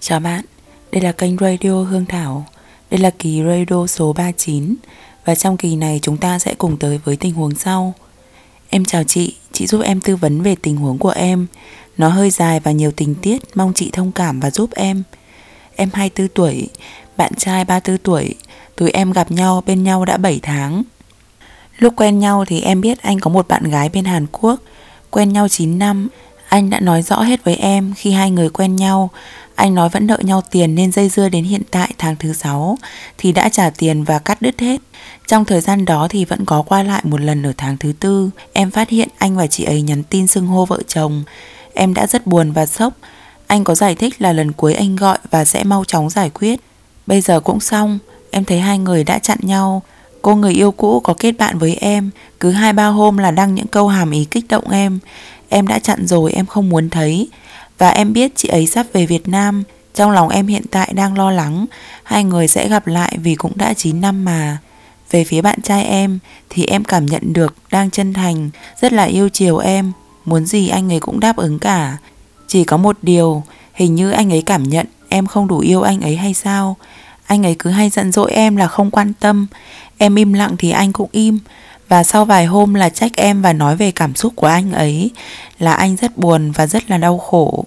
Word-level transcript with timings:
Chào 0.00 0.20
bạn, 0.20 0.44
đây 0.92 1.02
là 1.02 1.12
kênh 1.12 1.36
Radio 1.38 1.82
Hương 1.82 2.06
Thảo. 2.06 2.46
Đây 2.90 3.00
là 3.00 3.10
kỳ 3.10 3.42
radio 3.42 3.86
số 3.86 4.12
39 4.12 4.74
và 5.24 5.34
trong 5.34 5.56
kỳ 5.56 5.76
này 5.76 5.98
chúng 6.02 6.16
ta 6.16 6.38
sẽ 6.38 6.54
cùng 6.54 6.76
tới 6.78 7.00
với 7.04 7.16
tình 7.16 7.34
huống 7.34 7.54
sau. 7.54 7.94
Em 8.68 8.84
chào 8.84 9.04
chị, 9.04 9.36
chị 9.52 9.66
giúp 9.66 9.80
em 9.80 10.00
tư 10.00 10.16
vấn 10.16 10.42
về 10.42 10.56
tình 10.62 10.76
huống 10.76 10.98
của 10.98 11.10
em. 11.10 11.46
Nó 11.98 12.08
hơi 12.08 12.30
dài 12.30 12.60
và 12.60 12.70
nhiều 12.70 12.92
tình 12.96 13.14
tiết, 13.14 13.42
mong 13.54 13.72
chị 13.74 13.90
thông 13.92 14.12
cảm 14.12 14.40
và 14.40 14.50
giúp 14.50 14.70
em. 14.74 15.02
Em 15.76 15.90
24 15.92 16.28
tuổi, 16.34 16.68
bạn 17.16 17.34
trai 17.34 17.64
34 17.64 17.98
tuổi, 17.98 18.34
tụi 18.76 18.90
em 18.90 19.12
gặp 19.12 19.30
nhau 19.30 19.62
bên 19.66 19.82
nhau 19.82 20.04
đã 20.04 20.16
7 20.16 20.40
tháng. 20.42 20.82
Lúc 21.78 21.94
quen 21.96 22.18
nhau 22.18 22.44
thì 22.44 22.60
em 22.60 22.80
biết 22.80 23.02
anh 23.02 23.20
có 23.20 23.30
một 23.30 23.48
bạn 23.48 23.70
gái 23.70 23.88
bên 23.88 24.04
Hàn 24.04 24.26
Quốc, 24.32 24.60
quen 25.10 25.32
nhau 25.32 25.48
9 25.48 25.78
năm. 25.78 26.08
Anh 26.48 26.70
đã 26.70 26.80
nói 26.80 27.02
rõ 27.02 27.22
hết 27.22 27.44
với 27.44 27.56
em 27.56 27.94
khi 27.96 28.10
hai 28.12 28.30
người 28.30 28.48
quen 28.48 28.76
nhau 28.76 29.10
anh 29.56 29.74
nói 29.74 29.88
vẫn 29.88 30.06
nợ 30.06 30.18
nhau 30.22 30.42
tiền 30.50 30.74
nên 30.74 30.92
dây 30.92 31.08
dưa 31.08 31.28
đến 31.28 31.44
hiện 31.44 31.62
tại 31.70 31.92
tháng 31.98 32.16
thứ 32.16 32.32
6 32.32 32.78
thì 33.18 33.32
đã 33.32 33.48
trả 33.48 33.70
tiền 33.70 34.04
và 34.04 34.18
cắt 34.18 34.42
đứt 34.42 34.60
hết. 34.60 34.80
Trong 35.26 35.44
thời 35.44 35.60
gian 35.60 35.84
đó 35.84 36.06
thì 36.10 36.24
vẫn 36.24 36.44
có 36.44 36.62
qua 36.62 36.82
lại 36.82 37.02
một 37.04 37.20
lần 37.20 37.42
ở 37.42 37.52
tháng 37.56 37.76
thứ 37.76 37.92
tư. 38.00 38.30
Em 38.52 38.70
phát 38.70 38.88
hiện 38.88 39.08
anh 39.18 39.36
và 39.36 39.46
chị 39.46 39.64
ấy 39.64 39.82
nhắn 39.82 40.02
tin 40.02 40.26
xưng 40.26 40.46
hô 40.46 40.64
vợ 40.64 40.78
chồng. 40.88 41.24
Em 41.74 41.94
đã 41.94 42.06
rất 42.06 42.26
buồn 42.26 42.52
và 42.52 42.66
sốc. 42.66 42.92
Anh 43.46 43.64
có 43.64 43.74
giải 43.74 43.94
thích 43.94 44.22
là 44.22 44.32
lần 44.32 44.52
cuối 44.52 44.74
anh 44.74 44.96
gọi 44.96 45.18
và 45.30 45.44
sẽ 45.44 45.64
mau 45.64 45.84
chóng 45.84 46.10
giải 46.10 46.30
quyết. 46.30 46.60
Bây 47.06 47.20
giờ 47.20 47.40
cũng 47.40 47.60
xong, 47.60 47.98
em 48.30 48.44
thấy 48.44 48.60
hai 48.60 48.78
người 48.78 49.04
đã 49.04 49.18
chặn 49.18 49.38
nhau. 49.42 49.82
Cô 50.22 50.34
người 50.34 50.52
yêu 50.52 50.72
cũ 50.72 51.00
có 51.00 51.14
kết 51.18 51.32
bạn 51.32 51.58
với 51.58 51.74
em, 51.74 52.10
cứ 52.40 52.50
hai 52.50 52.72
ba 52.72 52.86
hôm 52.86 53.18
là 53.18 53.30
đăng 53.30 53.54
những 53.54 53.66
câu 53.66 53.88
hàm 53.88 54.10
ý 54.10 54.24
kích 54.24 54.48
động 54.48 54.70
em. 54.70 54.98
Em 55.48 55.66
đã 55.66 55.78
chặn 55.78 56.06
rồi 56.06 56.32
em 56.32 56.46
không 56.46 56.68
muốn 56.68 56.90
thấy. 56.90 57.28
Và 57.78 57.90
em 57.90 58.12
biết 58.12 58.32
chị 58.36 58.48
ấy 58.48 58.66
sắp 58.66 58.86
về 58.92 59.06
Việt 59.06 59.28
Nam. 59.28 59.62
Trong 59.94 60.10
lòng 60.10 60.28
em 60.28 60.46
hiện 60.46 60.62
tại 60.70 60.92
đang 60.94 61.18
lo 61.18 61.30
lắng. 61.30 61.66
Hai 62.02 62.24
người 62.24 62.48
sẽ 62.48 62.68
gặp 62.68 62.86
lại 62.86 63.16
vì 63.22 63.34
cũng 63.34 63.52
đã 63.54 63.74
9 63.74 64.00
năm 64.00 64.24
mà. 64.24 64.58
Về 65.10 65.24
phía 65.24 65.42
bạn 65.42 65.60
trai 65.62 65.84
em, 65.84 66.18
Thì 66.50 66.64
em 66.64 66.84
cảm 66.84 67.06
nhận 67.06 67.32
được 67.32 67.54
đang 67.70 67.90
chân 67.90 68.12
thành, 68.12 68.50
Rất 68.80 68.92
là 68.92 69.04
yêu 69.04 69.28
chiều 69.28 69.58
em. 69.58 69.92
Muốn 70.24 70.46
gì 70.46 70.68
anh 70.68 70.92
ấy 70.92 71.00
cũng 71.00 71.20
đáp 71.20 71.36
ứng 71.36 71.58
cả. 71.58 71.96
Chỉ 72.48 72.64
có 72.64 72.76
một 72.76 72.96
điều, 73.02 73.42
Hình 73.74 73.94
như 73.94 74.10
anh 74.10 74.32
ấy 74.32 74.42
cảm 74.42 74.62
nhận 74.62 74.86
em 75.08 75.26
không 75.26 75.48
đủ 75.48 75.58
yêu 75.58 75.82
anh 75.82 76.00
ấy 76.00 76.16
hay 76.16 76.34
sao? 76.34 76.76
Anh 77.26 77.46
ấy 77.46 77.56
cứ 77.58 77.70
hay 77.70 77.90
giận 77.90 78.12
dỗi 78.12 78.32
em 78.32 78.56
là 78.56 78.68
không 78.68 78.90
quan 78.90 79.12
tâm. 79.20 79.46
Em 79.98 80.14
im 80.14 80.32
lặng 80.32 80.56
thì 80.58 80.70
anh 80.70 80.92
cũng 80.92 81.08
im 81.12 81.38
và 81.88 82.04
sau 82.04 82.24
vài 82.24 82.46
hôm 82.46 82.74
là 82.74 82.88
trách 82.88 83.12
em 83.16 83.42
và 83.42 83.52
nói 83.52 83.76
về 83.76 83.90
cảm 83.90 84.14
xúc 84.14 84.32
của 84.36 84.46
anh 84.46 84.72
ấy, 84.72 85.10
Là 85.58 85.72
anh 85.72 85.96
rất 85.96 86.18
buồn 86.18 86.50
và 86.50 86.66
rất 86.66 86.90
là 86.90 86.98
đau 86.98 87.18
khổ. 87.18 87.64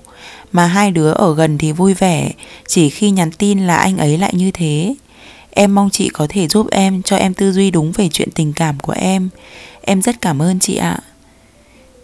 Mà 0.52 0.66
hai 0.66 0.92
đứa 0.92 1.12
ở 1.12 1.36
gần 1.36 1.58
thì 1.58 1.72
vui 1.72 1.94
vẻ, 1.94 2.32
Chỉ 2.68 2.90
khi 2.90 3.12
nhắn 3.12 3.32
tin 3.32 3.68
là 3.68 3.76
anh 3.76 3.98
ấy 3.98 4.18
lại 4.18 4.34
như 4.36 4.52
thế. 4.52 4.96
Em 5.52 5.76
mong 5.76 5.90
chị 5.90 6.10
có 6.10 6.28
thể 6.30 6.48
giúp 6.48 6.68
em, 6.72 7.02
cho 7.04 7.16
em 7.16 7.34
tư 7.34 7.52
duy 7.52 7.72
đúng 7.72 7.92
về 7.92 8.10
chuyện 8.10 8.32
tình 8.32 8.54
cảm 8.54 8.80
của 8.80 8.94
em. 8.98 9.30
Em 9.82 10.02
rất 10.02 10.22
cảm 10.22 10.42
ơn 10.42 10.60
chị 10.60 10.76
ạ. 10.76 11.00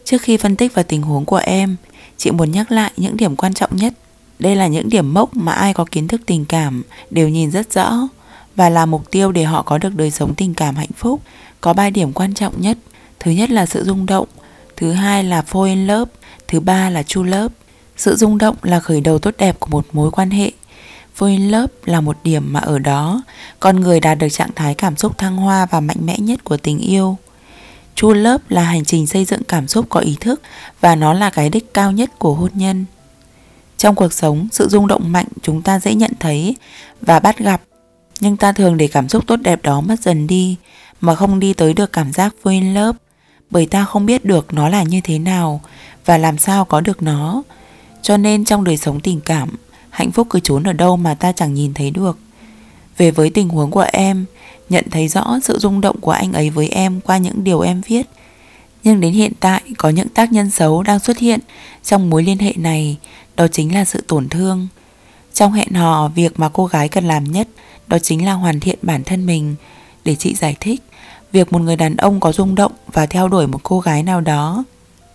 Trước 0.05 0.21
khi 0.21 0.37
phân 0.37 0.55
tích 0.55 0.73
vào 0.73 0.83
tình 0.83 1.01
huống 1.01 1.25
của 1.25 1.41
em, 1.45 1.75
Chị 2.17 2.31
muốn 2.31 2.51
nhắc 2.51 2.71
lại 2.71 2.91
những 2.97 3.17
điểm 3.17 3.35
quan 3.35 3.53
trọng 3.53 3.75
nhất. 3.75 3.93
Đây 4.39 4.55
là 4.55 4.67
những 4.67 4.89
điểm 4.89 5.13
mốc 5.13 5.35
mà 5.35 5.51
ai 5.51 5.73
có 5.73 5.85
kiến 5.91 6.07
thức 6.07 6.21
tình 6.25 6.45
cảm 6.45 6.83
đều 7.09 7.29
nhìn 7.29 7.51
rất 7.51 7.73
rõ 7.73 8.07
Và 8.55 8.69
là 8.69 8.85
mục 8.85 9.11
tiêu 9.11 9.31
để 9.31 9.43
họ 9.43 9.61
có 9.61 9.77
được 9.77 9.95
đời 9.95 10.11
sống 10.11 10.35
tình 10.35 10.53
cảm 10.53 10.75
hạnh 10.75 10.91
phúc 10.97 11.21
có 11.65 11.73
ba 11.73 11.89
điểm 11.89 12.13
quan 12.13 12.33
trọng 12.33 12.61
nhất. 12.61 12.77
Thứ 13.19 13.31
nhất 13.31 13.49
là 13.49 13.65
sự 13.65 13.83
rung 13.83 14.05
động, 14.05 14.27
thứ 14.77 14.91
hai 14.91 15.23
là 15.23 15.43
fall 15.51 15.63
in 15.63 15.87
love, 15.87 16.11
thứ 16.47 16.59
ba 16.59 16.89
là 16.89 17.03
true 17.03 17.29
love. 17.29 17.55
Sự 17.97 18.15
rung 18.15 18.37
động 18.37 18.55
là 18.61 18.79
khởi 18.79 19.01
đầu 19.01 19.19
tốt 19.19 19.33
đẹp 19.37 19.59
của 19.59 19.67
một 19.67 19.85
mối 19.91 20.11
quan 20.11 20.29
hệ. 20.29 20.51
Fall 21.17 21.27
in 21.27 21.49
love 21.49 21.73
là 21.85 22.01
một 22.01 22.17
điểm 22.23 22.53
mà 22.53 22.59
ở 22.59 22.79
đó 22.79 23.23
con 23.59 23.79
người 23.79 23.99
đạt 23.99 24.17
được 24.17 24.29
trạng 24.29 24.49
thái 24.55 24.75
cảm 24.75 24.97
xúc 24.97 25.17
thăng 25.17 25.37
hoa 25.37 25.65
và 25.65 25.79
mạnh 25.79 25.97
mẽ 25.99 26.17
nhất 26.19 26.43
của 26.43 26.57
tình 26.57 26.79
yêu. 26.79 27.17
True 27.95 28.13
love 28.15 28.43
là 28.49 28.63
hành 28.63 28.85
trình 28.85 29.07
xây 29.07 29.25
dựng 29.25 29.43
cảm 29.47 29.67
xúc 29.67 29.85
có 29.89 29.99
ý 29.99 30.17
thức 30.19 30.41
và 30.81 30.95
nó 30.95 31.13
là 31.13 31.29
cái 31.29 31.49
đích 31.49 31.73
cao 31.73 31.91
nhất 31.91 32.19
của 32.19 32.33
hôn 32.33 32.51
nhân. 32.53 32.85
Trong 33.77 33.95
cuộc 33.95 34.13
sống, 34.13 34.47
sự 34.51 34.67
rung 34.69 34.87
động 34.87 35.11
mạnh 35.11 35.27
chúng 35.41 35.61
ta 35.61 35.79
dễ 35.79 35.95
nhận 35.95 36.11
thấy 36.19 36.55
và 37.01 37.19
bắt 37.19 37.37
gặp, 37.39 37.61
nhưng 38.19 38.37
ta 38.37 38.51
thường 38.51 38.77
để 38.77 38.87
cảm 38.87 39.09
xúc 39.09 39.27
tốt 39.27 39.35
đẹp 39.35 39.63
đó 39.63 39.81
mất 39.81 39.99
dần 39.99 40.27
đi 40.27 40.57
mà 41.01 41.15
không 41.15 41.39
đi 41.39 41.53
tới 41.53 41.73
được 41.73 41.93
cảm 41.93 42.13
giác 42.13 42.35
vui 42.43 42.61
lớp, 42.61 42.95
bởi 43.49 43.65
ta 43.65 43.85
không 43.85 44.05
biết 44.05 44.25
được 44.25 44.53
nó 44.53 44.69
là 44.69 44.83
như 44.83 45.01
thế 45.03 45.19
nào 45.19 45.61
và 46.05 46.17
làm 46.17 46.37
sao 46.37 46.65
có 46.65 46.81
được 46.81 47.03
nó. 47.03 47.43
Cho 48.01 48.17
nên 48.17 48.45
trong 48.45 48.63
đời 48.63 48.77
sống 48.77 48.99
tình 48.99 49.21
cảm, 49.21 49.49
hạnh 49.89 50.11
phúc 50.11 50.27
cứ 50.29 50.39
trốn 50.39 50.63
ở 50.63 50.73
đâu 50.73 50.97
mà 50.97 51.15
ta 51.15 51.31
chẳng 51.31 51.53
nhìn 51.53 51.73
thấy 51.73 51.91
được. 51.91 52.17
Về 52.97 53.11
với 53.11 53.29
tình 53.29 53.49
huống 53.49 53.71
của 53.71 53.85
em, 53.91 54.25
nhận 54.69 54.85
thấy 54.91 55.07
rõ 55.07 55.39
sự 55.43 55.59
rung 55.59 55.81
động 55.81 55.99
của 56.01 56.11
anh 56.11 56.33
ấy 56.33 56.49
với 56.49 56.67
em 56.67 57.01
qua 57.01 57.17
những 57.17 57.43
điều 57.43 57.61
em 57.61 57.81
viết. 57.87 58.05
Nhưng 58.83 58.99
đến 58.99 59.13
hiện 59.13 59.31
tại 59.39 59.61
có 59.77 59.89
những 59.89 60.09
tác 60.09 60.31
nhân 60.31 60.49
xấu 60.49 60.83
đang 60.83 60.99
xuất 60.99 61.17
hiện 61.17 61.39
trong 61.83 62.09
mối 62.09 62.23
liên 62.23 62.37
hệ 62.37 62.53
này, 62.55 62.97
đó 63.35 63.47
chính 63.47 63.73
là 63.73 63.85
sự 63.85 64.03
tổn 64.07 64.29
thương. 64.29 64.67
Trong 65.33 65.51
hẹn 65.51 65.73
hò, 65.73 66.07
việc 66.07 66.39
mà 66.39 66.49
cô 66.49 66.65
gái 66.65 66.89
cần 66.89 67.07
làm 67.07 67.23
nhất 67.23 67.47
đó 67.87 67.99
chính 67.99 68.25
là 68.25 68.33
hoàn 68.33 68.59
thiện 68.59 68.79
bản 68.81 69.03
thân 69.03 69.25
mình, 69.25 69.55
để 70.05 70.15
chị 70.15 70.35
giải 70.35 70.55
thích 70.59 70.81
việc 71.31 71.53
một 71.53 71.61
người 71.61 71.75
đàn 71.75 71.95
ông 71.95 72.19
có 72.19 72.31
rung 72.31 72.55
động 72.55 72.71
và 72.93 73.05
theo 73.05 73.27
đuổi 73.27 73.47
một 73.47 73.59
cô 73.63 73.79
gái 73.79 74.03
nào 74.03 74.21
đó. 74.21 74.63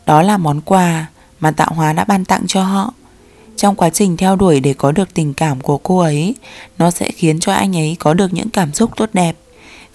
Đó 0.07 0.23
là 0.23 0.39
món 0.39 0.61
quà 0.61 1.07
mà 1.41 1.51
tạo 1.51 1.71
hóa 1.75 1.93
đã 1.93 2.05
ban 2.05 2.25
tặng 2.25 2.47
cho 2.47 2.63
họ. 2.63 2.95
Trong 3.57 3.75
quá 3.75 3.91
trình 3.91 4.17
theo 4.17 4.37
đuổi 4.37 4.61
để 4.61 4.75
có 4.75 4.93
được 4.93 5.15
tình 5.15 5.35
cảm 5.35 5.61
của 5.61 5.79
cô 5.79 5.99
ấy, 5.99 6.35
nó 6.79 6.91
sẽ 6.91 7.11
khiến 7.11 7.41
cho 7.41 7.53
anh 7.53 7.77
ấy 7.77 7.97
có 7.99 8.15
được 8.15 8.33
những 8.33 8.51
cảm 8.51 8.73
xúc 8.73 8.91
tốt 8.97 9.11
đẹp. 9.13 9.37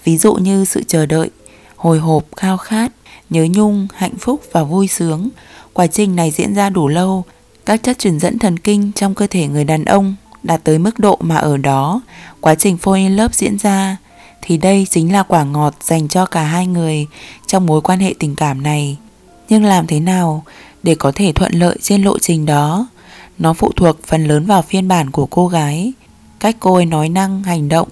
Ví 0.04 0.18
dụ 0.18 0.34
như 0.34 0.64
sự 0.64 0.82
chờ 0.86 1.06
đợi, 1.06 1.30
hồi 1.76 1.98
hộp, 1.98 2.24
khao 2.36 2.56
khát, 2.56 2.92
nhớ 3.30 3.46
nhung, 3.50 3.88
hạnh 3.94 4.14
phúc 4.18 4.42
và 4.52 4.62
vui 4.62 4.88
sướng. 4.88 5.28
Quá 5.72 5.86
trình 5.86 6.16
này 6.16 6.30
diễn 6.30 6.54
ra 6.54 6.70
đủ 6.70 6.88
lâu, 6.88 7.24
các 7.66 7.82
chất 7.82 7.98
truyền 7.98 8.20
dẫn 8.20 8.38
thần 8.38 8.58
kinh 8.58 8.92
trong 8.92 9.14
cơ 9.14 9.26
thể 9.26 9.46
người 9.46 9.64
đàn 9.64 9.84
ông 9.84 10.14
đạt 10.42 10.64
tới 10.64 10.78
mức 10.78 10.98
độ 10.98 11.18
mà 11.20 11.36
ở 11.36 11.56
đó 11.56 12.00
quá 12.40 12.54
trình 12.54 12.78
fall 12.82 12.94
in 12.94 13.16
love 13.16 13.32
diễn 13.32 13.58
ra 13.58 13.96
thì 14.46 14.56
đây 14.56 14.86
chính 14.90 15.12
là 15.12 15.22
quả 15.22 15.44
ngọt 15.44 15.74
dành 15.80 16.08
cho 16.08 16.26
cả 16.26 16.42
hai 16.42 16.66
người 16.66 17.06
trong 17.46 17.66
mối 17.66 17.80
quan 17.80 18.00
hệ 18.00 18.14
tình 18.18 18.36
cảm 18.36 18.62
này. 18.62 18.96
Nhưng 19.48 19.64
làm 19.64 19.86
thế 19.86 20.00
nào 20.00 20.44
để 20.82 20.94
có 20.94 21.12
thể 21.14 21.32
thuận 21.32 21.52
lợi 21.52 21.78
trên 21.82 22.02
lộ 22.02 22.18
trình 22.18 22.46
đó? 22.46 22.88
Nó 23.38 23.52
phụ 23.52 23.72
thuộc 23.76 23.96
phần 24.06 24.24
lớn 24.24 24.46
vào 24.46 24.62
phiên 24.62 24.88
bản 24.88 25.10
của 25.10 25.26
cô 25.26 25.48
gái, 25.48 25.92
cách 26.40 26.56
cô 26.60 26.74
ấy 26.74 26.86
nói 26.86 27.08
năng, 27.08 27.42
hành 27.42 27.68
động, 27.68 27.88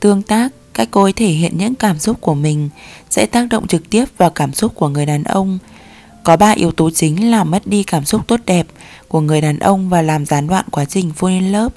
tương 0.00 0.22
tác, 0.22 0.52
cách 0.74 0.88
cô 0.90 1.02
ấy 1.02 1.12
thể 1.12 1.28
hiện 1.28 1.58
những 1.58 1.74
cảm 1.74 1.98
xúc 1.98 2.20
của 2.20 2.34
mình 2.34 2.68
sẽ 3.10 3.26
tác 3.26 3.48
động 3.50 3.66
trực 3.66 3.90
tiếp 3.90 4.04
vào 4.16 4.30
cảm 4.30 4.52
xúc 4.52 4.72
của 4.74 4.88
người 4.88 5.06
đàn 5.06 5.24
ông. 5.24 5.58
Có 6.24 6.36
ba 6.36 6.50
yếu 6.50 6.72
tố 6.72 6.90
chính 6.90 7.30
là 7.30 7.44
mất 7.44 7.66
đi 7.66 7.82
cảm 7.82 8.04
xúc 8.04 8.26
tốt 8.26 8.40
đẹp 8.46 8.66
của 9.08 9.20
người 9.20 9.40
đàn 9.40 9.58
ông 9.58 9.88
và 9.88 10.02
làm 10.02 10.26
gián 10.26 10.46
đoạn 10.46 10.64
quá 10.70 10.84
trình 10.84 11.12
fall 11.18 11.28
in 11.28 11.52
love. 11.52 11.74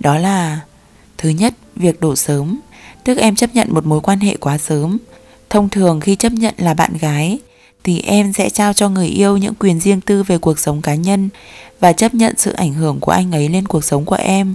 Đó 0.00 0.18
là 0.18 0.60
Thứ 1.18 1.28
nhất, 1.28 1.54
việc 1.76 2.00
đổ 2.00 2.16
sớm 2.16 2.60
Tức 3.08 3.18
em 3.18 3.34
chấp 3.34 3.50
nhận 3.54 3.74
một 3.74 3.86
mối 3.86 4.00
quan 4.00 4.20
hệ 4.20 4.36
quá 4.40 4.58
sớm. 4.58 4.98
Thông 5.50 5.68
thường 5.68 6.00
khi 6.00 6.16
chấp 6.16 6.32
nhận 6.32 6.54
là 6.58 6.74
bạn 6.74 6.96
gái 6.96 7.38
Thì 7.84 8.00
em 8.00 8.32
sẽ 8.32 8.50
trao 8.50 8.72
cho 8.72 8.88
người 8.88 9.06
yêu 9.06 9.36
những 9.36 9.54
quyền 9.54 9.80
riêng 9.80 10.00
tư 10.00 10.22
về 10.22 10.38
cuộc 10.38 10.58
sống 10.58 10.82
cá 10.82 10.94
nhân 10.94 11.28
Và 11.80 11.92
chấp 11.92 12.14
nhận 12.14 12.34
sự 12.38 12.52
ảnh 12.52 12.72
hưởng 12.72 13.00
của 13.00 13.12
anh 13.12 13.32
ấy 13.32 13.48
lên 13.48 13.66
cuộc 13.66 13.84
sống 13.84 14.04
của 14.04 14.16
em. 14.16 14.54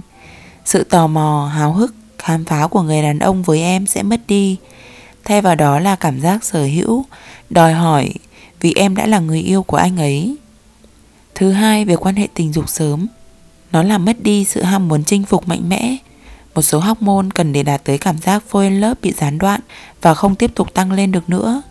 Sự 0.64 0.84
tò 0.84 1.06
mò, 1.06 1.50
háo 1.54 1.72
hức, 1.72 1.94
khám 2.18 2.44
phá 2.44 2.66
của 2.66 2.82
người 2.82 3.02
đàn 3.02 3.18
ông 3.18 3.42
với 3.42 3.60
em 3.60 3.86
sẽ 3.86 4.02
mất 4.02 4.20
đi. 4.28 4.56
Thay 5.24 5.42
vào 5.42 5.54
đó 5.54 5.78
là 5.78 5.96
cảm 5.96 6.20
giác 6.20 6.44
sở 6.44 6.64
hữu, 6.64 7.04
đòi 7.50 7.72
hỏi 7.72 8.10
Vì 8.60 8.72
em 8.76 8.96
đã 8.96 9.06
là 9.06 9.18
người 9.18 9.40
yêu 9.40 9.62
của 9.62 9.76
anh 9.76 9.96
ấy. 9.96 10.36
Thứ 11.34 11.52
hai 11.52 11.84
về 11.84 11.96
quan 11.96 12.14
hệ 12.14 12.28
tình 12.34 12.52
dục 12.52 12.68
sớm. 12.68 13.06
Nó 13.72 13.82
làm 13.82 14.04
mất 14.04 14.22
đi 14.22 14.44
sự 14.44 14.62
ham 14.62 14.88
muốn 14.88 15.04
chinh 15.04 15.24
phục 15.24 15.48
mạnh 15.48 15.68
mẽ 15.68 15.96
một 16.54 16.62
số 16.62 16.78
hormone 16.78 17.26
cần 17.34 17.52
để 17.52 17.62
đạt 17.62 17.84
tới 17.84 17.98
cảm 17.98 18.18
giác 18.18 18.42
phôi 18.48 18.70
lớp 18.70 18.94
bị 19.02 19.12
gián 19.12 19.38
đoạn 19.38 19.60
và 20.02 20.14
không 20.14 20.34
tiếp 20.34 20.50
tục 20.54 20.74
tăng 20.74 20.92
lên 20.92 21.12
được 21.12 21.28
nữa. 21.28 21.62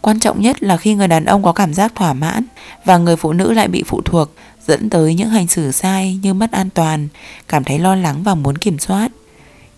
Quan 0.00 0.20
trọng 0.20 0.40
nhất 0.40 0.62
là 0.62 0.76
khi 0.76 0.94
người 0.94 1.08
đàn 1.08 1.24
ông 1.24 1.42
có 1.42 1.52
cảm 1.52 1.74
giác 1.74 1.94
thỏa 1.94 2.12
mãn 2.12 2.44
và 2.84 2.98
người 2.98 3.16
phụ 3.16 3.32
nữ 3.32 3.52
lại 3.52 3.68
bị 3.68 3.82
phụ 3.86 4.00
thuộc 4.04 4.30
dẫn 4.66 4.90
tới 4.90 5.14
những 5.14 5.28
hành 5.28 5.46
xử 5.46 5.72
sai 5.72 6.18
như 6.22 6.34
mất 6.34 6.52
an 6.52 6.70
toàn, 6.70 7.08
cảm 7.48 7.64
thấy 7.64 7.78
lo 7.78 7.94
lắng 7.94 8.22
và 8.22 8.34
muốn 8.34 8.58
kiểm 8.58 8.78
soát. 8.78 9.12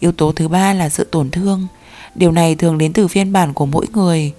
Yếu 0.01 0.13
tố 0.13 0.33
thứ 0.33 0.49
ba 0.49 0.73
là 0.73 0.89
sự 0.89 1.05
tổn 1.05 1.31
thương. 1.31 1.67
Điều 2.15 2.33
này 2.33 2.55
thường 2.55 2.79
đến 2.79 2.93
từ 2.93 3.09
phiên 3.09 3.33
bản 3.33 3.53
của 3.53 3.67
mỗi 3.67 3.87
người. 3.93 4.33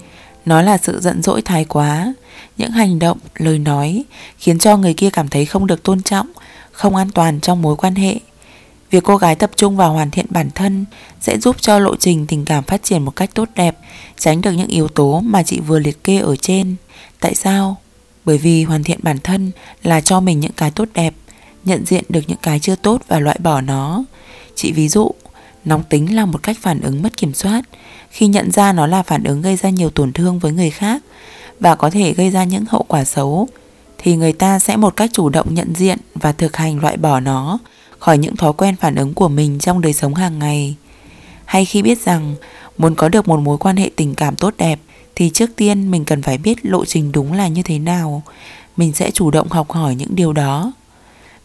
Nó 0.46 0.62
là 0.62 0.78
sự 0.78 1.00
giận 1.00 1.24
dỗi 1.24 1.42
thái 1.42 1.66
quá, 1.66 2.14
những 2.58 2.72
hành 2.72 3.00
động, 3.00 3.18
lời 3.36 3.60
nói 3.60 4.04
khiến 4.38 4.60
cho 4.60 4.78
người 4.78 4.94
kia 4.94 5.10
cảm 5.10 5.28
thấy 5.28 5.46
không 5.46 5.68
được 5.68 5.84
tôn 5.84 6.02
trọng, 6.02 6.28
không 6.72 6.96
an 6.96 7.10
toàn 7.10 7.40
trong 7.40 7.62
mối 7.62 7.76
quan 7.76 7.96
hệ. 7.96 8.20
Việc 8.92 9.04
cô 9.04 9.18
gái 9.18 9.36
tập 9.36 9.52
trung 9.56 9.78
vào 9.78 9.94
hoàn 9.94 10.12
thiện 10.12 10.26
bản 10.30 10.50
thân 10.56 10.86
sẽ 11.22 11.40
giúp 11.40 11.56
cho 11.62 11.80
lộ 11.80 11.96
trình 11.96 12.28
tình 12.28 12.46
cảm 12.46 12.64
phát 12.64 12.84
triển 12.84 13.06
một 13.06 13.16
cách 13.16 13.30
tốt 13.34 13.50
đẹp, 13.56 13.78
tránh 14.18 14.42
được 14.42 14.52
những 14.52 14.68
yếu 14.68 14.88
tố 14.88 15.20
mà 15.20 15.44
chị 15.44 15.60
vừa 15.60 15.80
liệt 15.80 16.04
kê 16.04 16.20
ở 16.20 16.36
trên. 16.36 16.76
Tại 17.20 17.36
sao? 17.36 17.78
Bởi 18.26 18.38
vì 18.38 18.64
hoàn 18.64 18.84
thiện 18.84 19.00
bản 19.04 19.18
thân 19.20 19.52
là 19.84 20.02
cho 20.02 20.20
mình 20.20 20.40
những 20.40 20.52
cái 20.52 20.72
tốt 20.72 20.88
đẹp, 20.94 21.14
nhận 21.64 21.86
diện 21.86 22.04
được 22.10 22.22
những 22.28 22.38
cái 22.42 22.60
chưa 22.60 22.76
tốt 22.76 23.02
và 23.08 23.20
loại 23.20 23.38
bỏ 23.44 23.62
nó. 23.62 24.04
Chị 24.56 24.72
ví 24.72 24.90
dụ, 24.90 25.12
nóng 25.66 25.84
tính 25.84 26.16
là 26.16 26.26
một 26.26 26.44
cách 26.44 26.58
phản 26.62 26.82
ứng 26.82 27.02
mất 27.02 27.18
kiểm 27.18 27.34
soát 27.34 27.62
khi 28.12 28.28
nhận 28.28 28.52
ra 28.52 28.74
nó 28.74 28.88
là 28.88 29.04
phản 29.04 29.24
ứng 29.24 29.42
gây 29.42 29.56
ra 29.56 29.70
nhiều 29.70 29.90
tổn 29.90 30.14
thương 30.14 30.40
với 30.40 30.52
người 30.52 30.70
khác 30.70 31.04
và 31.60 31.76
có 31.76 31.90
thể 31.90 32.14
gây 32.14 32.30
ra 32.30 32.44
những 32.44 32.66
hậu 32.70 32.86
quả 32.88 33.06
xấu 33.06 33.48
thì 33.98 34.16
người 34.16 34.34
ta 34.34 34.60
sẽ 34.60 34.78
một 34.78 34.96
cách 34.96 35.10
chủ 35.14 35.30
động 35.30 35.54
nhận 35.54 35.74
diện 35.76 35.98
và 36.16 36.32
thực 36.32 36.56
hành 36.56 36.80
loại 36.80 36.98
bỏ 36.98 37.20
nó 37.20 37.60
khỏi 38.00 38.18
những 38.18 38.36
thói 38.36 38.54
quen 38.54 38.76
phản 38.76 38.96
ứng 38.96 39.14
của 39.14 39.28
mình 39.28 39.60
trong 39.60 39.82
đời 39.82 39.94
sống 39.94 40.16
hàng 40.16 40.40
ngày. 40.40 40.76
Hay 41.46 41.66
khi 41.66 41.82
biết 41.82 42.02
rằng 42.06 42.36
muốn 42.78 42.96
có 42.96 43.10
được 43.10 43.28
một 43.28 43.40
mối 43.40 43.58
quan 43.58 43.78
hệ 43.78 43.92
tình 43.96 44.16
cảm 44.16 44.36
tốt 44.36 44.54
đẹp 44.58 44.80
thì 45.16 45.30
trước 45.30 45.50
tiên 45.56 45.92
mình 45.92 46.06
cần 46.06 46.22
phải 46.22 46.38
biết 46.38 46.66
lộ 46.66 46.86
trình 46.86 47.12
đúng 47.12 47.34
là 47.34 47.48
như 47.48 47.64
thế 47.64 47.80
nào. 47.80 48.22
Mình 48.78 48.94
sẽ 48.94 49.12
chủ 49.12 49.32
động 49.32 49.50
học 49.50 49.72
hỏi 49.72 49.96
những 49.96 50.16
điều 50.16 50.34
đó. 50.34 50.72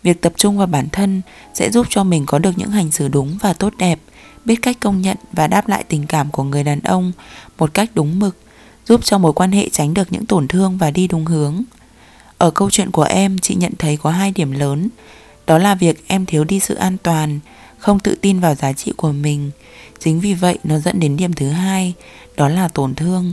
Việc 0.03 0.21
tập 0.21 0.33
trung 0.37 0.59
vào 0.59 0.67
bản 0.67 0.89
thân 0.93 1.23
sẽ 1.55 1.71
giúp 1.71 1.87
cho 1.91 2.05
mình 2.05 2.27
có 2.27 2.39
được 2.39 2.59
những 2.59 2.71
hành 2.71 2.91
xử 2.91 3.09
đúng 3.09 3.39
và 3.41 3.53
tốt 3.53 3.73
đẹp, 3.79 3.99
biết 4.45 4.57
cách 4.63 4.77
công 4.81 5.01
nhận 5.01 5.17
và 5.33 5.47
đáp 5.47 5.69
lại 5.69 5.85
tình 5.89 6.07
cảm 6.07 6.31
của 6.31 6.43
người 6.43 6.65
đàn 6.65 6.81
ông 6.81 7.13
một 7.59 7.75
cách 7.75 7.91
đúng 7.95 8.19
mực, 8.19 8.37
giúp 8.87 9.05
cho 9.05 9.19
mối 9.19 9.33
quan 9.33 9.53
hệ 9.53 9.69
tránh 9.69 9.95
được 9.95 10.13
những 10.13 10.27
tổn 10.27 10.49
thương 10.49 10.79
và 10.79 10.91
đi 10.91 11.09
đúng 11.09 11.25
hướng. 11.25 11.63
Ở 12.39 12.51
câu 12.51 12.71
chuyện 12.71 12.91
của 12.91 13.03
em, 13.03 13.39
chị 13.39 13.55
nhận 13.55 13.73
thấy 13.79 13.97
có 13.97 14.11
hai 14.11 14.31
điểm 14.31 14.53
lớn. 14.53 14.89
Đó 15.47 15.59
là 15.59 15.75
việc 15.75 16.09
em 16.09 16.27
thiếu 16.27 16.45
đi 16.45 16.61
sự 16.61 16.75
an 16.75 16.97
toàn, 17.03 17.41
không 17.79 18.01
tự 18.01 18.15
tin 18.21 18.41
vào 18.41 18.55
giá 18.55 18.73
trị 18.73 18.93
của 18.97 19.13
mình. 19.13 19.51
Chính 19.99 20.21
vì 20.21 20.35
vậy 20.35 20.59
nó 20.65 20.79
dẫn 20.79 21.01
đến 21.01 21.17
điểm 21.17 21.33
thứ 21.33 21.49
hai, 21.49 21.95
đó 22.37 22.49
là 22.49 22.69
tổn 22.69 22.95
thương. 22.95 23.33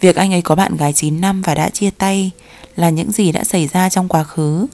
Việc 0.00 0.16
anh 0.16 0.32
ấy 0.32 0.42
có 0.42 0.54
bạn 0.54 0.76
gái 0.76 0.92
9 0.92 1.20
năm 1.20 1.42
và 1.42 1.54
đã 1.54 1.68
chia 1.68 1.90
tay 1.90 2.30
là 2.76 2.90
những 2.90 3.12
gì 3.12 3.32
đã 3.32 3.44
xảy 3.44 3.66
ra 3.66 3.88
trong 3.88 4.08
quá 4.08 4.24
khứ 4.24 4.66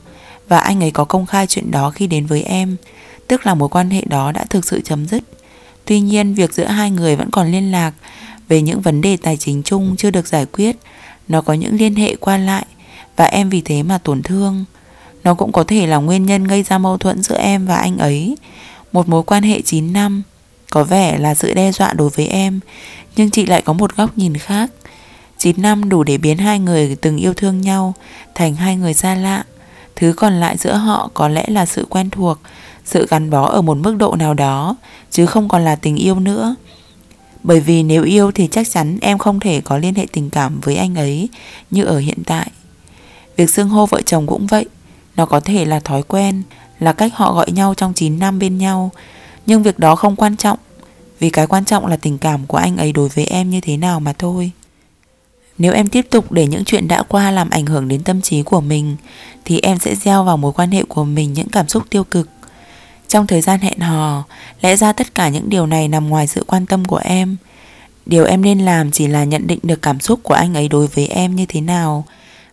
và 0.49 0.59
anh 0.59 0.82
ấy 0.82 0.91
có 0.91 1.05
công 1.05 1.26
khai 1.26 1.47
chuyện 1.47 1.70
đó 1.70 1.91
khi 1.91 2.06
đến 2.06 2.26
với 2.26 2.43
em, 2.43 2.76
tức 3.26 3.47
là 3.47 3.55
mối 3.55 3.69
quan 3.69 3.91
hệ 3.91 4.03
đó 4.06 4.32
đã 4.32 4.44
thực 4.44 4.64
sự 4.64 4.81
chấm 4.85 5.06
dứt. 5.06 5.23
Tuy 5.85 6.00
nhiên, 6.00 6.35
việc 6.35 6.55
giữa 6.55 6.67
hai 6.67 6.91
người 6.91 7.17
vẫn 7.17 7.31
còn 7.31 7.53
liên 7.53 7.73
lạc 7.73 7.93
về 8.49 8.62
những 8.62 8.81
vấn 8.81 9.00
đề 9.00 9.17
tài 9.17 9.37
chính 9.37 9.62
chung 9.62 9.97
chưa 9.99 10.11
được 10.11 10.26
giải 10.26 10.47
quyết, 10.47 10.76
nó 11.29 11.43
có 11.43 11.53
những 11.53 11.76
liên 11.76 11.94
hệ 11.94 12.17
qua 12.17 12.37
lại 12.37 12.67
và 13.17 13.25
em 13.25 13.50
vì 13.50 13.61
thế 13.61 13.82
mà 13.82 13.99
tổn 13.99 14.23
thương. 14.23 14.64
Nó 15.25 15.35
cũng 15.35 15.53
có 15.53 15.65
thể 15.65 15.87
là 15.87 15.97
nguyên 15.97 16.27
nhân 16.27 16.45
gây 16.45 16.63
ra 16.63 16.79
mâu 16.79 16.99
thuẫn 16.99 17.23
giữa 17.23 17.39
em 17.39 17.67
và 17.67 17.77
anh 17.77 17.99
ấy. 17.99 18.37
Một 18.93 19.09
mối 19.09 19.23
quan 19.23 19.43
hệ 19.43 19.61
9 19.61 19.93
năm 19.93 20.23
có 20.71 20.85
vẻ 20.85 21.19
là 21.19 21.35
sự 21.35 21.55
đe 21.55 21.73
dọa 21.73 21.93
đối 21.93 22.11
với 22.11 22.27
em, 22.27 22.61
nhưng 23.17 23.31
chị 23.31 23.47
lại 23.47 23.63
có 23.63 23.73
một 23.73 23.97
góc 23.97 24.19
nhìn 24.19 24.37
khác. 24.37 24.71
9 25.39 25.63
năm 25.63 25.89
đủ 25.89 26.03
để 26.03 26.19
biến 26.19 26.39
hai 26.39 26.59
người 26.59 26.97
từng 27.01 27.17
yêu 27.17 27.35
thương 27.35 27.61
nhau 27.61 27.95
thành 28.35 28.55
hai 28.55 28.77
người 28.77 28.95
xa 28.95 29.15
lạ. 29.15 29.45
Thứ 29.97 30.13
còn 30.17 30.33
lại 30.33 30.57
giữa 30.57 30.75
họ 30.75 31.11
có 31.15 31.29
lẽ 31.29 31.45
là 31.49 31.67
sự 31.67 31.87
quen 31.91 32.11
thuộc, 32.11 32.39
sự 32.85 33.07
gắn 33.11 33.31
bó 33.31 33.47
ở 33.47 33.63
một 33.63 33.77
mức 33.77 33.97
độ 33.99 34.17
nào 34.17 34.35
đó, 34.35 34.77
chứ 35.11 35.27
không 35.27 35.49
còn 35.49 35.65
là 35.65 35.77
tình 35.77 35.97
yêu 35.97 36.21
nữa. 36.21 36.55
Bởi 37.43 37.61
vì 37.61 37.83
nếu 37.83 38.03
yêu 38.03 38.31
thì 38.31 38.49
chắc 38.51 38.71
chắn 38.71 38.99
em 39.01 39.19
không 39.19 39.41
thể 39.41 39.61
có 39.61 39.79
liên 39.79 39.95
hệ 39.95 40.07
tình 40.13 40.31
cảm 40.31 40.61
với 40.61 40.77
anh 40.77 40.95
ấy 40.95 41.29
như 41.71 41.85
ở 41.85 41.99
hiện 41.99 42.19
tại. 42.27 42.51
Việc 43.37 43.51
xưng 43.51 43.69
hô 43.69 43.87
vợ 43.87 44.01
chồng 44.03 44.27
cũng 44.27 44.47
vậy, 44.47 44.67
nó 45.17 45.26
có 45.26 45.41
thể 45.41 45.64
là 45.64 45.81
thói 45.81 46.03
quen, 46.03 46.43
là 46.81 46.93
cách 46.93 47.12
họ 47.14 47.32
gọi 47.35 47.53
nhau 47.53 47.75
trong 47.75 47.94
9 47.94 48.19
năm 48.19 48.38
bên 48.38 48.59
nhau, 48.59 48.91
nhưng 49.47 49.62
việc 49.62 49.79
đó 49.79 49.97
không 49.97 50.17
quan 50.17 50.37
trọng, 50.37 50.59
vì 51.19 51.31
cái 51.31 51.47
quan 51.47 51.64
trọng 51.64 51.87
là 51.87 51.97
tình 51.97 52.19
cảm 52.19 52.47
của 52.47 52.59
anh 52.59 52.76
ấy 52.76 52.93
đối 52.93 53.09
với 53.09 53.25
em 53.25 53.50
như 53.50 53.61
thế 53.61 53.76
nào 53.76 54.00
mà 54.00 54.12
thôi. 54.12 54.50
Nếu 55.59 55.73
em 55.73 55.88
tiếp 55.88 56.06
tục 56.11 56.32
để 56.32 56.47
những 56.47 56.64
chuyện 56.64 56.88
đã 56.88 57.03
qua 57.03 57.31
làm 57.31 57.50
ảnh 57.50 57.67
hưởng 57.67 57.88
đến 57.88 58.03
tâm 58.03 58.20
trí 58.20 58.43
của 58.43 58.61
mình 58.61 58.97
thì 59.44 59.61
em 59.61 59.79
sẽ 59.79 59.94
gieo 59.94 60.25
vào 60.25 60.37
mối 60.37 60.53
quan 60.53 60.70
hệ 60.70 60.82
của 60.88 61.05
mình 61.05 61.32
những 61.32 61.49
cảm 61.49 61.69
xúc 61.69 61.82
tiêu 61.91 62.05
cực. 62.05 62.29
Trong 63.09 63.26
thời 63.26 63.41
gian 63.41 63.61
hẹn 63.61 63.79
hò, 63.79 64.25
lẽ 64.61 64.76
ra 64.76 64.93
tất 64.93 65.14
cả 65.14 65.29
những 65.29 65.49
điều 65.49 65.67
này 65.67 65.88
nằm 65.88 66.09
ngoài 66.09 66.26
sự 66.26 66.44
quan 66.47 66.67
tâm 66.67 66.85
của 66.85 67.00
em. 67.05 67.37
Điều 68.06 68.25
em 68.25 68.43
nên 68.43 68.59
làm 68.59 68.91
chỉ 68.91 69.06
là 69.06 69.25
nhận 69.25 69.47
định 69.47 69.59
được 69.62 69.82
cảm 69.82 70.00
xúc 70.00 70.20
của 70.23 70.35
anh 70.35 70.55
ấy 70.55 70.69
đối 70.69 70.87
với 70.87 71.06
em 71.06 71.37
như 71.37 71.47
thế 71.47 71.61
nào 71.61 72.05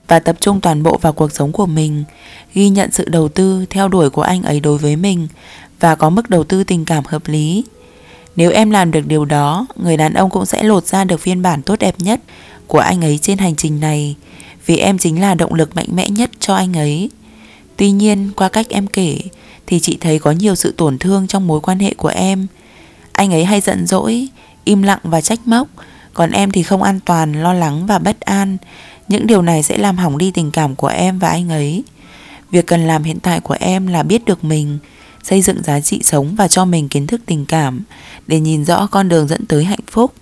và 0.09 0.19
tập 0.19 0.35
trung 0.39 0.61
toàn 0.61 0.83
bộ 0.83 0.97
vào 1.01 1.13
cuộc 1.13 1.31
sống 1.31 1.51
của 1.51 1.65
mình, 1.65 2.03
ghi 2.53 2.69
nhận 2.69 2.91
sự 2.91 3.05
đầu 3.09 3.29
tư 3.29 3.65
theo 3.69 3.87
đuổi 3.87 4.09
của 4.09 4.21
anh 4.21 4.43
ấy 4.43 4.59
đối 4.59 4.77
với 4.77 4.95
mình 4.95 5.27
và 5.79 5.95
có 5.95 6.09
mức 6.09 6.29
đầu 6.29 6.43
tư 6.43 6.63
tình 6.63 6.85
cảm 6.85 7.03
hợp 7.05 7.27
lý. 7.27 7.63
Nếu 8.35 8.51
em 8.51 8.71
làm 8.71 8.91
được 8.91 9.07
điều 9.07 9.25
đó, 9.25 9.67
người 9.75 9.97
đàn 9.97 10.13
ông 10.13 10.29
cũng 10.29 10.45
sẽ 10.45 10.63
lột 10.63 10.85
ra 10.85 11.03
được 11.03 11.19
phiên 11.19 11.41
bản 11.41 11.61
tốt 11.61 11.79
đẹp 11.79 11.95
nhất 11.97 12.19
của 12.67 12.79
anh 12.79 13.01
ấy 13.01 13.17
trên 13.17 13.37
hành 13.37 13.55
trình 13.55 13.79
này 13.79 14.15
vì 14.65 14.77
em 14.77 14.97
chính 14.97 15.21
là 15.21 15.33
động 15.33 15.53
lực 15.53 15.75
mạnh 15.75 15.87
mẽ 15.91 16.09
nhất 16.09 16.31
cho 16.39 16.55
anh 16.55 16.77
ấy. 16.77 17.09
Tuy 17.77 17.91
nhiên, 17.91 18.31
qua 18.35 18.49
cách 18.49 18.69
em 18.69 18.87
kể 18.87 19.19
thì 19.67 19.79
chị 19.79 19.97
thấy 20.01 20.19
có 20.19 20.31
nhiều 20.31 20.55
sự 20.55 20.73
tổn 20.77 20.97
thương 20.97 21.27
trong 21.27 21.47
mối 21.47 21.59
quan 21.61 21.79
hệ 21.79 21.93
của 21.93 22.07
em. 22.07 22.47
Anh 23.11 23.33
ấy 23.33 23.45
hay 23.45 23.61
giận 23.61 23.87
dỗi, 23.87 24.27
im 24.63 24.83
lặng 24.83 24.99
và 25.03 25.21
trách 25.21 25.39
móc, 25.45 25.67
còn 26.13 26.31
em 26.31 26.51
thì 26.51 26.63
không 26.63 26.83
an 26.83 26.99
toàn, 27.05 27.43
lo 27.43 27.53
lắng 27.53 27.85
và 27.85 27.99
bất 27.99 28.19
an. 28.19 28.57
Những 29.09 29.27
điều 29.27 29.41
này 29.41 29.63
sẽ 29.63 29.77
làm 29.77 29.97
hỏng 29.97 30.17
đi 30.17 30.31
tình 30.31 30.51
cảm 30.51 30.75
của 30.75 30.87
em 30.87 31.19
và 31.19 31.29
anh 31.29 31.49
ấy. 31.49 31.83
Việc 32.51 32.67
cần 32.67 32.87
làm 32.87 33.03
hiện 33.03 33.19
tại 33.19 33.39
của 33.39 33.55
em 33.59 33.87
là 33.87 34.03
biết 34.03 34.25
được 34.25 34.43
mình, 34.43 34.77
xây 35.23 35.41
dựng 35.41 35.63
giá 35.63 35.79
trị 35.79 35.99
sống 36.03 36.35
và 36.35 36.47
cho 36.47 36.65
mình 36.65 36.89
kiến 36.89 37.07
thức 37.07 37.21
tình 37.25 37.45
cảm 37.45 37.81
để 38.27 38.39
nhìn 38.39 38.65
rõ 38.65 38.87
con 38.91 39.09
đường 39.09 39.27
dẫn 39.27 39.45
tới 39.45 39.63
hạnh 39.63 39.79
phúc. 39.91 40.13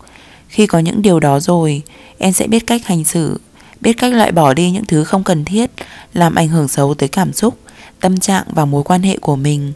Khi 0.48 0.68
có 0.68 0.80
những 0.80 1.01
điều 1.01 1.19
đó 1.19 1.39
rồi, 1.39 1.81
em 2.18 2.34
sẽ 2.34 2.48
biết 2.48 2.68
cách 2.68 2.86
hành 2.86 3.06
xử, 3.06 3.39
biết 3.81 3.94
cách 3.94 4.13
loại 4.13 4.31
bỏ 4.31 4.54
đi 4.54 4.72
những 4.72 4.86
thứ 4.86 5.04
không 5.04 5.24
cần 5.24 5.45
thiết, 5.45 5.72
làm 6.13 6.36
ảnh 6.36 6.48
hưởng 6.48 6.68
xấu 6.68 6.94
tới 6.94 7.10
cảm 7.10 7.34
xúc, 7.34 7.57
tâm 8.00 8.19
trạng 8.19 8.44
và 8.51 8.66
mối 8.66 8.84
quan 8.84 9.04
hệ 9.04 9.18
của 9.18 9.36
mình. 9.36 9.74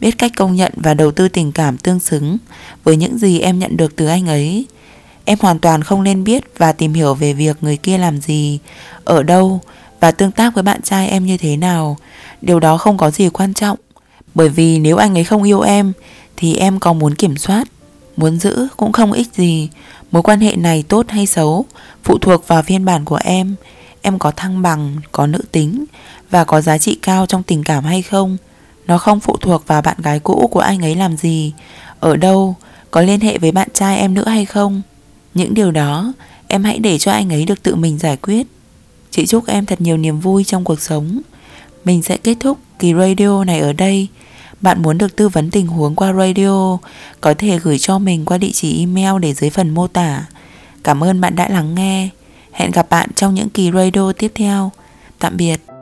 Biết 0.00 0.18
cách 0.18 0.32
công 0.36 0.54
nhận 0.54 0.72
và 0.76 0.94
đầu 0.94 1.10
tư 1.10 1.28
tình 1.28 1.52
cảm 1.52 1.78
tương 1.78 2.00
xứng 2.00 2.36
với 2.84 2.96
những 2.96 3.18
gì 3.18 3.40
em 3.40 3.58
nhận 3.58 3.76
được 3.76 3.96
từ 3.96 4.06
anh 4.06 4.26
ấy. 4.26 4.66
Em 5.24 5.38
hoàn 5.40 5.58
toàn 5.58 5.82
không 5.82 6.02
nên 6.02 6.24
biết 6.24 6.44
và 6.58 6.72
tìm 6.72 6.92
hiểu 6.92 7.14
về 7.14 7.32
việc 7.32 7.56
người 7.60 7.76
kia 7.76 7.98
làm 7.98 8.20
gì, 8.20 8.58
ở 9.04 9.22
đâu 9.22 9.60
và 10.00 10.10
tương 10.10 10.30
tác 10.30 10.54
với 10.54 10.62
bạn 10.62 10.82
trai 10.82 11.08
em 11.08 11.26
như 11.26 11.36
thế 11.36 11.56
nào. 11.56 11.96
Điều 12.40 12.60
đó 12.60 12.78
không 12.78 12.96
có 12.96 13.10
gì 13.10 13.28
quan 13.28 13.54
trọng. 13.54 13.78
Bởi 14.34 14.48
vì 14.48 14.78
nếu 14.78 14.96
anh 14.96 15.18
ấy 15.18 15.24
không 15.24 15.42
yêu 15.42 15.60
em 15.60 15.92
thì 16.36 16.56
em 16.56 16.80
có 16.80 16.92
muốn 16.92 17.14
kiểm 17.14 17.36
soát, 17.36 17.68
muốn 18.16 18.38
giữ 18.38 18.68
cũng 18.76 18.92
không 18.92 19.12
ích 19.12 19.28
gì. 19.34 19.68
Mối 20.10 20.22
quan 20.22 20.40
hệ 20.40 20.56
này 20.56 20.84
tốt 20.88 21.06
hay 21.08 21.26
xấu 21.26 21.64
phụ 22.04 22.18
thuộc 22.18 22.48
vào 22.48 22.62
phiên 22.62 22.84
bản 22.84 23.04
của 23.04 23.18
em. 23.24 23.54
Em 24.02 24.18
có 24.18 24.30
thăng 24.30 24.62
bằng, 24.62 24.96
có 25.12 25.26
nữ 25.26 25.38
tính 25.52 25.84
và 26.30 26.44
có 26.44 26.60
giá 26.60 26.78
trị 26.78 26.98
cao 27.02 27.26
trong 27.26 27.42
tình 27.42 27.64
cảm 27.64 27.84
hay 27.84 28.02
không. 28.02 28.36
Nó 28.86 28.98
không 28.98 29.20
phụ 29.20 29.36
thuộc 29.40 29.66
vào 29.66 29.82
bạn 29.82 29.96
gái 30.02 30.20
cũ 30.20 30.48
của 30.52 30.60
anh 30.60 30.84
ấy 30.84 30.94
làm 30.94 31.16
gì, 31.16 31.52
ở 32.00 32.16
đâu, 32.16 32.54
có 32.90 33.00
liên 33.00 33.20
hệ 33.20 33.38
với 33.38 33.52
bạn 33.52 33.68
trai 33.74 33.98
em 33.98 34.14
nữa 34.14 34.28
hay 34.28 34.44
không. 34.44 34.82
Những 35.34 35.54
điều 35.54 35.70
đó 35.70 36.12
em 36.48 36.64
hãy 36.64 36.78
để 36.78 36.98
cho 36.98 37.12
anh 37.12 37.32
ấy 37.32 37.44
được 37.44 37.62
tự 37.62 37.74
mình 37.74 37.98
giải 37.98 38.16
quyết. 38.16 38.46
Chị 39.10 39.26
chúc 39.26 39.46
em 39.46 39.66
thật 39.66 39.80
nhiều 39.80 39.96
niềm 39.96 40.20
vui 40.20 40.44
trong 40.44 40.64
cuộc 40.64 40.80
sống. 40.80 41.20
Mình 41.84 42.02
sẽ 42.02 42.16
kết 42.16 42.36
thúc 42.40 42.58
kỳ 42.78 42.94
radio 42.94 43.44
này 43.44 43.60
ở 43.60 43.72
đây. 43.72 44.08
Bạn 44.60 44.82
muốn 44.82 44.98
được 44.98 45.16
tư 45.16 45.28
vấn 45.28 45.50
tình 45.50 45.66
huống 45.66 45.94
qua 45.94 46.12
radio, 46.12 46.78
có 47.20 47.34
thể 47.34 47.58
gửi 47.58 47.78
cho 47.78 47.98
mình 47.98 48.24
qua 48.24 48.38
địa 48.38 48.50
chỉ 48.52 48.78
email 48.78 49.20
để 49.20 49.34
dưới 49.34 49.50
phần 49.50 49.70
mô 49.70 49.86
tả. 49.86 50.24
Cảm 50.84 51.04
ơn 51.04 51.20
bạn 51.20 51.36
đã 51.36 51.48
lắng 51.48 51.74
nghe. 51.74 52.08
Hẹn 52.52 52.70
gặp 52.70 52.90
bạn 52.90 53.08
trong 53.16 53.34
những 53.34 53.48
kỳ 53.48 53.70
radio 53.70 54.12
tiếp 54.12 54.32
theo. 54.34 54.72
Tạm 55.18 55.36
biệt. 55.36 55.73